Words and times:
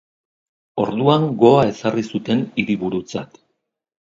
Orduan 0.83 1.27
Goa 1.43 1.67
ezarri 1.73 2.05
zuten 2.15 2.43
hiriburutzat. 2.63 3.39